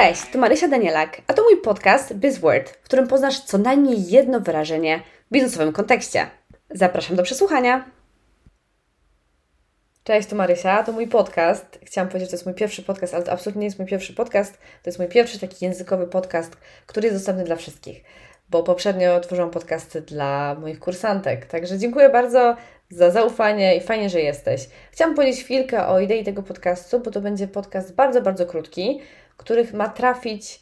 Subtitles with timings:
[0.00, 4.40] Cześć, to Marysia Danielak, a to mój podcast BizWord, w którym poznasz co najmniej jedno
[4.40, 6.26] wyrażenie w biznesowym kontekście.
[6.70, 7.84] Zapraszam do przesłuchania.
[10.04, 11.78] Cześć, to Marysia, to mój podcast.
[11.84, 14.14] Chciałam powiedzieć, że to jest mój pierwszy podcast, ale to absolutnie nie jest mój pierwszy
[14.14, 14.52] podcast.
[14.52, 16.56] To jest mój pierwszy taki językowy podcast,
[16.86, 18.04] który jest dostępny dla wszystkich,
[18.48, 21.46] bo poprzednio tworzyłam podcasty dla moich kursantek.
[21.46, 22.56] Także dziękuję bardzo
[22.90, 24.68] za zaufanie i fajnie, że jesteś.
[24.92, 29.00] Chciałam powiedzieć chwilkę o idei tego podcastu, bo to będzie podcast bardzo, bardzo krótki,
[29.40, 30.60] których ma trafić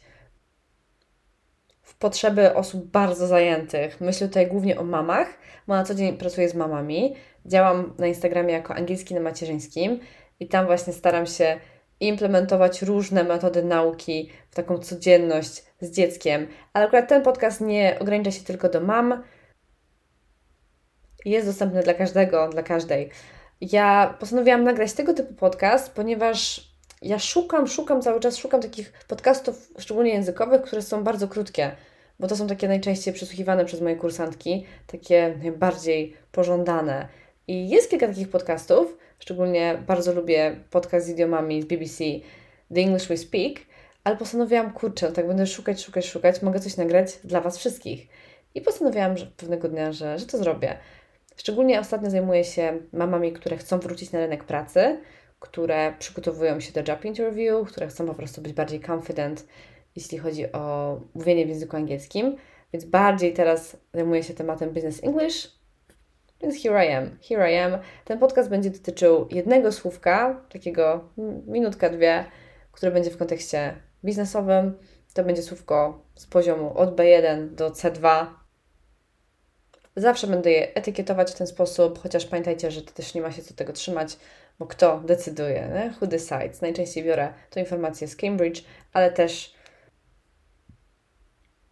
[1.81, 4.01] w potrzeby osób bardzo zajętych.
[4.01, 5.27] Myślę tutaj głównie o mamach,
[5.67, 7.15] bo na co dzień pracuję z mamami.
[7.45, 9.99] Działam na Instagramie jako angielski na macierzyńskim
[10.39, 11.59] i tam właśnie staram się
[11.99, 16.47] implementować różne metody nauki w taką codzienność z dzieckiem.
[16.73, 19.23] Ale akurat ten podcast nie ogranicza się tylko do mam.
[21.25, 23.09] Jest dostępny dla każdego, dla każdej.
[23.61, 26.68] Ja postanowiłam nagrać tego typu podcast, ponieważ
[27.01, 31.71] ja szukam, szukam cały czas, szukam takich podcastów, szczególnie językowych, które są bardzo krótkie,
[32.19, 37.07] bo to są takie najczęściej przesłuchiwane przez moje kursantki, takie najbardziej pożądane.
[37.47, 42.03] I jest kilka takich podcastów, szczególnie bardzo lubię podcast z idiomami z BBC,
[42.73, 43.53] The English We Speak,
[44.03, 48.07] ale postanowiłam, kurczę, tak będę szukać, szukać, szukać, mogę coś nagrać dla Was wszystkich.
[48.55, 50.77] I postanowiłam że pewnego dnia, że, że to zrobię.
[51.35, 54.99] Szczególnie ostatnio zajmuję się mamami, które chcą wrócić na rynek pracy,
[55.39, 59.47] które przygotowują się do job interview, które chcą po prostu być bardziej confident,
[59.95, 62.35] jeśli chodzi o mówienie w języku angielskim.
[62.73, 65.59] Więc bardziej teraz zajmuję się tematem business English.
[66.41, 67.77] Więc here I am, here I am.
[68.05, 71.09] Ten podcast będzie dotyczył jednego słówka, takiego
[71.47, 72.25] minutka, dwie,
[72.71, 73.75] które będzie w kontekście
[74.05, 74.77] biznesowym.
[75.13, 78.25] To będzie słówko z poziomu od B1 do C2.
[79.95, 83.41] Zawsze będę je etykietować w ten sposób, chociaż pamiętajcie, że to też nie ma się
[83.41, 84.17] co tego trzymać,
[84.59, 85.93] bo kto decyduje, nie?
[86.01, 86.61] who decides.
[86.61, 89.59] Najczęściej biorę tę informację z Cambridge, ale też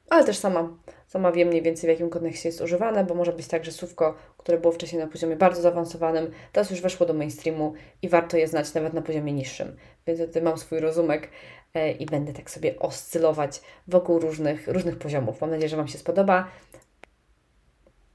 [0.10, 0.70] ale też sama,
[1.08, 4.16] sama wiem mniej więcej w jakim kontekście jest używane, bo może być tak, że słówko,
[4.38, 8.48] które było wcześniej na poziomie bardzo zaawansowanym, teraz już weszło do mainstreamu i warto je
[8.48, 9.78] znać nawet na poziomie niższym.
[10.08, 11.30] Więc tutaj mam swój rozumek
[11.74, 15.42] e, i będę tak sobie oscylować wokół różnych, różnych poziomów.
[15.42, 16.48] Mam nadzieję, że Wam się spodoba.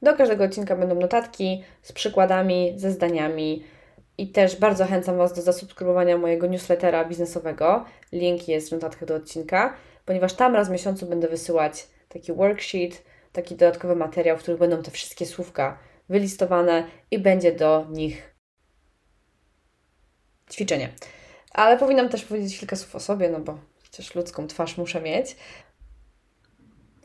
[0.03, 3.65] Do każdego odcinka będą notatki z przykładami, ze zdaniami,
[4.19, 7.84] i też bardzo zachęcam Was do zasubskrybowania mojego newslettera biznesowego.
[8.12, 13.03] Link jest w notatkach do odcinka, ponieważ tam raz w miesiącu będę wysyłać taki worksheet,
[13.33, 15.78] taki dodatkowy materiał, w którym będą te wszystkie słówka
[16.09, 18.34] wylistowane i będzie do nich
[20.50, 20.89] ćwiczenie.
[21.50, 25.37] Ale powinnam też powiedzieć kilka słów o sobie, no bo przecież ludzką twarz muszę mieć.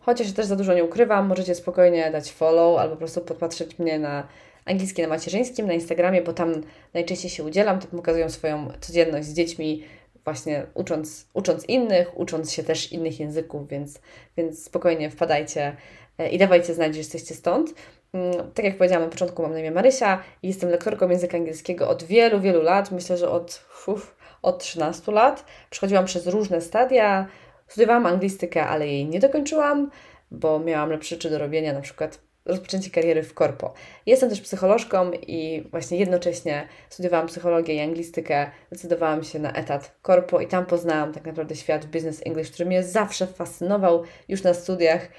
[0.01, 3.99] Chociaż też za dużo nie ukrywam, możecie spokojnie dać follow albo po prostu podpatrzeć mnie
[3.99, 4.27] na
[4.67, 6.61] angielski na macierzyńskim na Instagramie, bo tam
[6.93, 9.83] najczęściej się udzielam, tam pokazują swoją codzienność z dziećmi,
[10.23, 13.99] właśnie ucząc, ucząc innych, ucząc się też innych języków, więc,
[14.37, 15.75] więc spokojnie wpadajcie
[16.17, 17.73] e, i dawajcie znać, że jesteście stąd.
[18.13, 21.89] Mm, tak jak powiedziałam na początku, mam na imię Marysia i jestem lektorką języka angielskiego
[21.89, 22.91] od wielu, wielu lat.
[22.91, 25.45] Myślę, że od, uf, od 13 lat.
[25.69, 27.27] Przechodziłam przez różne stadia,
[27.67, 29.91] studiowałam anglistykę, ale jej nie dokończyłam,
[30.31, 33.73] bo miałam lepsze rzeczy do robienia, na przykład rozpoczęcie kariery w korpo.
[34.05, 40.41] Jestem też psycholożką i właśnie jednocześnie studiowałam psychologię i anglistykę, decydowałam się na etat korpo
[40.41, 45.09] i tam poznałam tak naprawdę świat business English, który mnie zawsze fascynował już na studiach.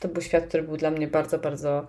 [0.00, 1.86] To był świat, który był dla mnie bardzo, bardzo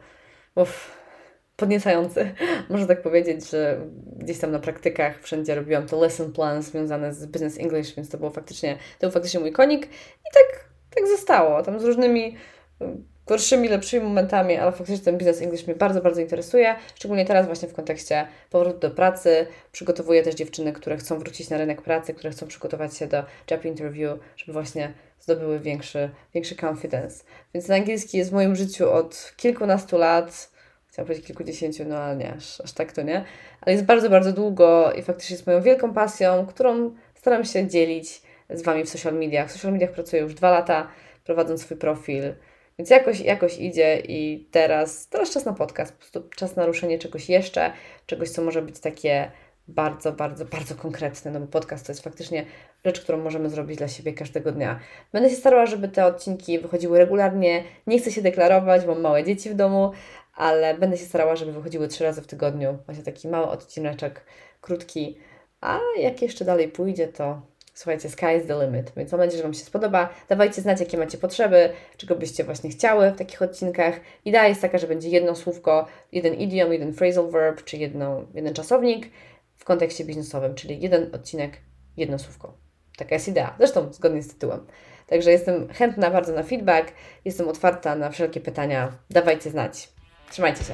[1.55, 2.33] podniecający.
[2.69, 7.25] Można tak powiedzieć, że gdzieś tam na praktykach wszędzie robiłam to lesson plan związane z
[7.25, 9.85] business English, więc to było faktycznie, to był faktycznie mój konik.
[9.85, 10.64] I tak
[10.95, 11.63] tak zostało.
[11.63, 12.35] Tam z różnymi
[12.81, 12.85] y,
[13.27, 17.67] gorszymi, lepszymi momentami, ale faktycznie ten biznes English mnie bardzo, bardzo interesuje, szczególnie teraz właśnie
[17.67, 19.47] w kontekście powrotu do pracy.
[19.71, 23.65] Przygotowuję też dziewczyny, które chcą wrócić na rynek pracy, które chcą przygotować się do job
[23.65, 27.23] interview, żeby właśnie zdobyły większy, większy confidence.
[27.53, 30.51] Więc ten angielski jest w moim życiu od kilkunastu lat,
[30.87, 33.25] chciałam powiedzieć kilkudziesięciu, no ale nie, aż, aż tak to nie,
[33.61, 38.21] ale jest bardzo, bardzo długo i faktycznie jest moją wielką pasją, którą staram się dzielić
[38.49, 39.49] z Wami w social mediach.
[39.49, 40.87] W social mediach pracuję już dwa lata,
[41.23, 42.33] prowadząc swój profil,
[42.79, 46.99] więc jakoś, jakoś idzie i teraz, teraz czas na podcast, po prostu czas na ruszenie
[46.99, 47.71] czegoś jeszcze,
[48.05, 49.31] czegoś, co może być takie
[49.67, 52.45] bardzo, bardzo, bardzo konkretne, no bo podcast to jest faktycznie
[52.85, 54.79] rzecz, którą możemy zrobić dla siebie każdego dnia.
[55.13, 57.63] Będę się starała, żeby te odcinki wychodziły regularnie.
[57.87, 59.91] Nie chcę się deklarować, mam małe dzieci w domu,
[60.35, 62.77] ale będę się starała, żeby wychodziły trzy razy w tygodniu.
[62.85, 64.25] Właśnie taki mały odcineczek,
[64.61, 65.17] krótki.
[65.61, 67.41] A jak jeszcze dalej pójdzie, to
[67.75, 70.09] Słuchajcie, sky is the limit, więc mam nadzieję, że Wam się spodoba.
[70.29, 73.99] Dawajcie znać, jakie macie potrzeby, czego byście właśnie chciały w takich odcinkach.
[74.25, 78.53] Idea jest taka, że będzie jedno słówko, jeden idiom, jeden phrasal verb, czy jedno, jeden
[78.53, 79.09] czasownik
[79.55, 81.57] w kontekście biznesowym, czyli jeden odcinek,
[81.97, 82.53] jedno słówko.
[82.97, 84.67] Taka jest idea, zresztą zgodnie z tytułem.
[85.07, 86.91] Także jestem chętna bardzo na feedback,
[87.25, 88.91] jestem otwarta na wszelkie pytania.
[89.09, 89.89] Dawajcie znać.
[90.31, 90.73] Trzymajcie się.